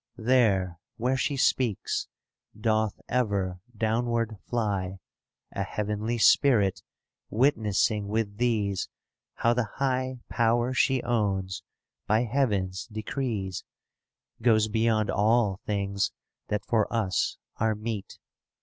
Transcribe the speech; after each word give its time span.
*° 0.01 0.03
There, 0.25 0.79
where 0.97 1.15
she 1.15 1.37
speaks, 1.37 2.07
doth 2.59 2.99
ever 3.07 3.59
down 3.77 4.07
ward 4.07 4.39
fly, 4.47 4.97
A 5.51 5.61
heavenly 5.61 6.17
spirit 6.17 6.81
witnessing 7.29 8.07
with 8.07 8.37
these 8.37 8.89
How 9.35 9.53
the 9.53 9.69
high 9.75 10.21
power 10.27 10.73
she 10.73 11.03
owns 11.03 11.61
by 12.07 12.23
heaven's 12.23 12.87
decrees 12.87 13.63
Goes 14.41 14.67
beyond 14.69 15.11
all 15.11 15.59
things 15.67 16.11
that 16.47 16.65
for 16.65 16.91
us 16.91 17.37
are 17.57 17.75
meet. 17.75 18.17